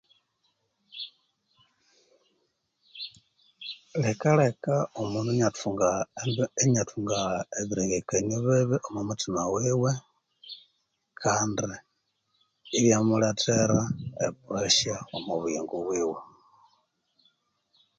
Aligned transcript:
Likaleka 4.03 4.73
omundu 5.01 5.29
inyathunga 5.33 5.89
embi, 6.23 6.43
inyathunga 6.63 7.17
ebi 7.59 7.73
rengekanio 7.77 8.37
bibi 8.45 8.77
omu 8.87 9.01
muthima 9.07 9.41
wiwe 9.53 9.91
kandi 11.21 11.65
iya 12.79 12.97
mulethera 13.07 13.81
e 14.25 14.27
presha 14.43 14.95
omu 15.15 15.33
buyingo 15.39 15.75
bwiwe 15.85 16.19